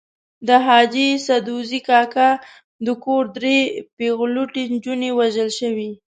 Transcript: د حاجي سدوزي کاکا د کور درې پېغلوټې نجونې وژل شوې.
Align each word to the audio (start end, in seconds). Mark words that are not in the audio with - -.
د 0.47 0.49
حاجي 0.65 1.07
سدوزي 1.27 1.79
کاکا 1.89 2.29
د 2.85 2.87
کور 3.03 3.23
درې 3.37 3.57
پېغلوټې 3.97 4.63
نجونې 4.73 5.09
وژل 5.19 5.49
شوې. 5.59 5.91